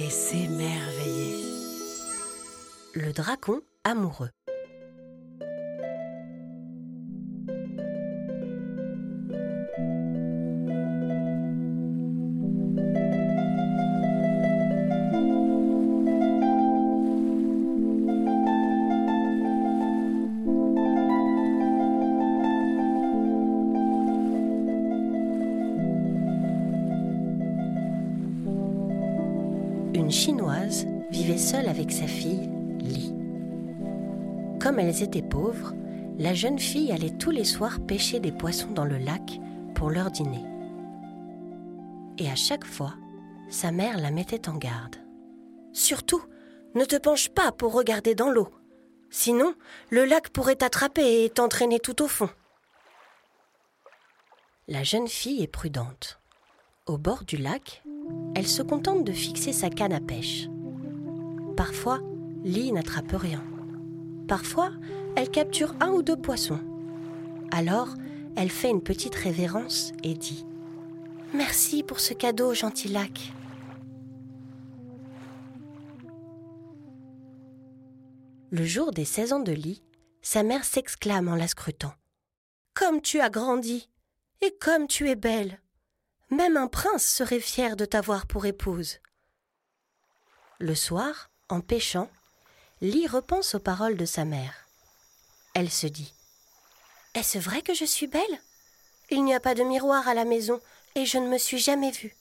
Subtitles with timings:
[0.00, 1.44] et s'émerveiller.
[2.94, 4.30] Le dragon amoureux.
[29.94, 33.12] Une chinoise vivait seule avec sa fille, Li.
[34.60, 35.74] Comme elles étaient pauvres,
[36.16, 39.40] la jeune fille allait tous les soirs pêcher des poissons dans le lac
[39.74, 40.44] pour leur dîner.
[42.18, 42.94] Et à chaque fois,
[43.48, 44.96] sa mère la mettait en garde.
[45.72, 46.22] Surtout,
[46.74, 48.48] ne te penche pas pour regarder dans l'eau.
[49.10, 49.54] Sinon,
[49.90, 52.30] le lac pourrait t'attraper et t'entraîner tout au fond.
[54.68, 56.20] La jeune fille est prudente.
[56.86, 57.82] Au bord du lac,
[58.40, 60.48] elle se contente de fixer sa canne à pêche.
[61.58, 62.00] Parfois,
[62.42, 63.44] Lee n'attrape rien.
[64.28, 64.70] Parfois,
[65.14, 66.60] elle capture un ou deux poissons.
[67.50, 67.90] Alors,
[68.36, 70.46] elle fait une petite révérence et dit⁇
[71.36, 73.12] Merci pour ce cadeau, gentil lac!⁇
[78.50, 79.82] Le jour des 16 ans de Lee,
[80.22, 81.92] sa mère s'exclame en la scrutant.
[82.72, 83.90] Comme tu as grandi
[84.40, 85.60] et comme tu es belle
[86.30, 88.98] Même un prince serait fier de t'avoir pour épouse.
[90.60, 92.08] Le soir, en pêchant,
[92.80, 94.68] Lee repense aux paroles de sa mère.
[95.54, 96.14] Elle se dit
[97.14, 98.40] Est-ce vrai que je suis belle?
[99.10, 100.60] Il n'y a pas de miroir à la maison
[100.94, 102.14] et je ne me suis jamais vue.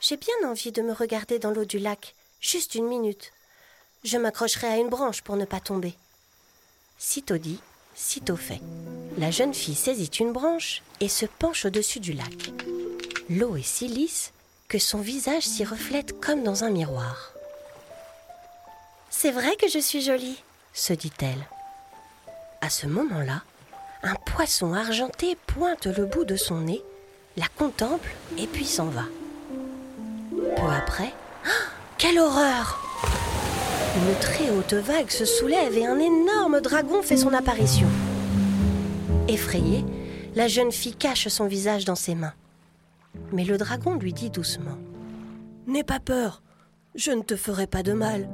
[0.00, 3.32] J'ai bien envie de me regarder dans l'eau du lac, juste une minute.
[4.04, 5.94] Je m'accrocherai à une branche pour ne pas tomber.
[6.98, 7.60] Sitôt dit,
[7.94, 8.60] sitôt fait.
[9.16, 12.52] La jeune fille saisit une branche et se penche au-dessus du lac.
[13.30, 14.32] L'eau est si lisse
[14.68, 17.32] que son visage s'y reflète comme dans un miroir.
[19.10, 21.46] C'est vrai que je suis jolie, se dit-elle.
[22.60, 23.42] À ce moment-là,
[24.02, 26.82] un poisson argenté pointe le bout de son nez,
[27.36, 29.04] la contemple et puis s'en va.
[30.56, 31.12] Peu après,
[31.44, 31.68] ah,
[31.98, 32.80] quelle horreur
[33.96, 37.88] Une très haute vague se soulève et un énorme dragon fait son apparition.
[39.28, 39.84] Effrayée,
[40.34, 42.34] la jeune fille cache son visage dans ses mains.
[43.32, 44.78] Mais le dragon lui dit doucement
[45.66, 46.42] N'aie pas peur,
[46.94, 48.28] je ne te ferai pas de mal.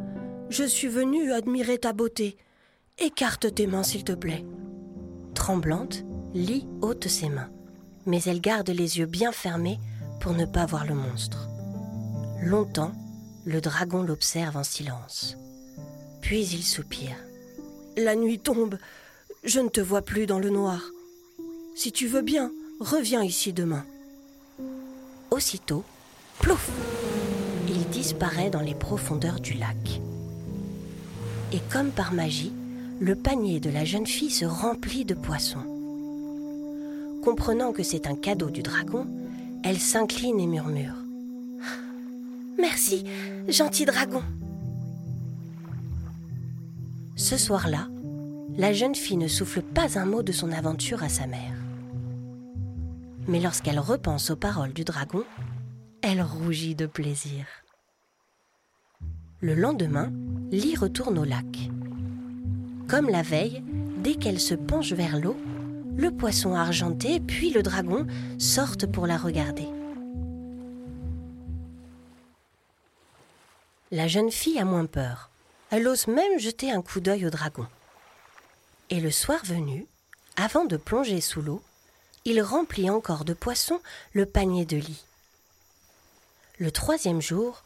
[0.50, 2.36] Je suis venue admirer ta beauté.
[2.98, 4.44] Écarte tes mains, s'il te plaît.
[5.34, 7.50] Tremblante, Lee ôte ses mains,
[8.06, 9.78] mais elle garde les yeux bien fermés
[10.20, 11.48] pour ne pas voir le monstre.
[12.42, 12.92] Longtemps,
[13.44, 15.36] le dragon l'observe en silence.
[16.20, 17.16] Puis il soupire.
[17.96, 18.78] La nuit tombe.
[19.44, 20.82] Je ne te vois plus dans le noir.
[21.74, 23.84] Si tu veux bien, reviens ici demain.
[25.38, 25.84] Aussitôt,
[26.40, 26.68] plouf
[27.68, 30.00] Il disparaît dans les profondeurs du lac.
[31.52, 32.52] Et comme par magie,
[32.98, 35.62] le panier de la jeune fille se remplit de poissons.
[37.22, 39.06] Comprenant que c'est un cadeau du dragon,
[39.62, 40.96] elle s'incline et murmure
[42.58, 43.04] Merci,
[43.46, 44.24] gentil dragon.
[47.14, 47.86] Ce soir-là,
[48.56, 51.67] la jeune fille ne souffle pas un mot de son aventure à sa mère.
[53.28, 55.22] Mais lorsqu'elle repense aux paroles du dragon,
[56.00, 57.44] elle rougit de plaisir.
[59.40, 60.10] Le lendemain,
[60.50, 61.44] Lee retourne au lac.
[62.88, 63.62] Comme la veille,
[63.98, 65.36] dès qu'elle se penche vers l'eau,
[65.96, 68.06] le poisson argenté puis le dragon
[68.38, 69.68] sortent pour la regarder.
[73.90, 75.30] La jeune fille a moins peur.
[75.70, 77.66] Elle ose même jeter un coup d'œil au dragon.
[78.90, 79.86] Et le soir venu,
[80.36, 81.62] avant de plonger sous l'eau,
[82.24, 83.80] il remplit encore de poissons
[84.12, 85.04] le panier de lit.
[86.58, 87.64] Le troisième jour,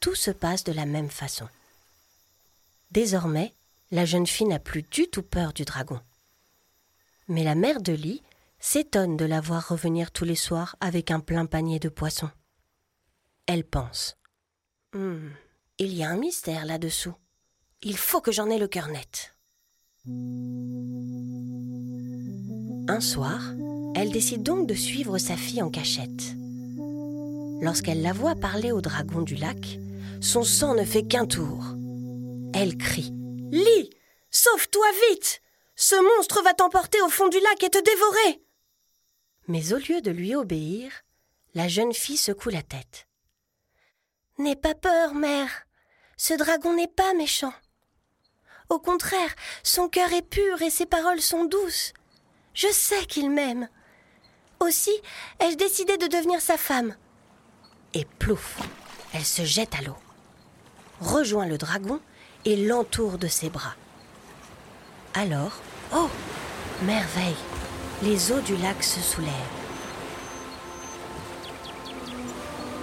[0.00, 1.48] tout se passe de la même façon.
[2.90, 3.52] Désormais,
[3.90, 6.00] la jeune fille n'a plus du tout peur du dragon.
[7.28, 8.22] Mais la mère de lit
[8.58, 12.30] s'étonne de la voir revenir tous les soirs avec un plein panier de poissons.
[13.46, 14.16] Elle pense
[14.94, 15.32] Hum,
[15.78, 17.14] il y a un mystère là-dessous.
[17.82, 19.34] Il faut que j'en ai le cœur net.
[22.88, 23.40] Un soir,
[23.96, 26.34] elle décide donc de suivre sa fille en cachette.
[27.62, 29.78] Lorsqu'elle la voit parler au dragon du lac,
[30.20, 31.64] son sang ne fait qu'un tour.
[32.52, 33.10] Elle crie
[33.50, 33.90] Lis
[34.30, 35.40] Sauve-toi vite
[35.76, 38.42] Ce monstre va t'emporter au fond du lac et te dévorer
[39.48, 40.90] Mais au lieu de lui obéir,
[41.54, 43.08] la jeune fille secoue la tête.
[44.38, 45.66] N'aie pas peur, mère.
[46.18, 47.54] Ce dragon n'est pas méchant.
[48.68, 51.94] Au contraire, son cœur est pur et ses paroles sont douces.
[52.52, 53.70] Je sais qu'il m'aime.
[54.60, 54.92] Aussi
[55.40, 56.94] ai-je décidé de devenir sa femme.
[57.94, 58.58] Et plouf,
[59.12, 59.96] elle se jette à l'eau,
[61.00, 62.00] rejoint le dragon
[62.44, 63.74] et l'entoure de ses bras.
[65.14, 65.52] Alors,
[65.94, 66.08] oh,
[66.82, 67.36] merveille,
[68.02, 69.30] les eaux du lac se soulèvent.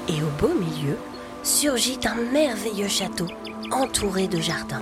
[0.07, 0.97] Et au beau milieu
[1.43, 3.27] surgit un merveilleux château
[3.71, 4.81] entouré de jardins.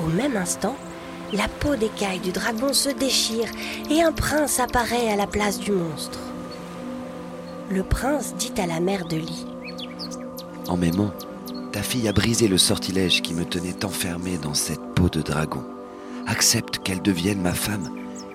[0.00, 0.76] Au même instant,
[1.32, 3.48] la peau d'écaille du dragon se déchire
[3.90, 6.20] et un prince apparaît à la place du monstre.
[7.70, 9.46] Le prince dit à la mère de Lee
[10.68, 11.12] En m'aimant,
[11.72, 15.64] ta fille a brisé le sortilège qui me tenait enfermé dans cette peau de dragon.
[16.26, 17.90] Accepte qu'elle devienne ma femme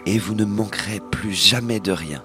[0.05, 2.23] et vous ne manquerez plus jamais de rien.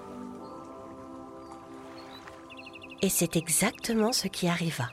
[3.03, 4.91] Et c'est exactement ce qui arriva.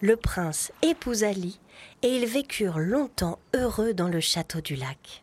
[0.00, 1.58] Le prince épousa Lee
[2.02, 5.22] et ils vécurent longtemps heureux dans le château du lac.